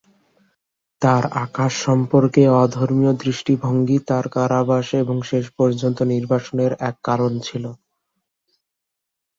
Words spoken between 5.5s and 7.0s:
পর্যন্ত নির্বাসনের এক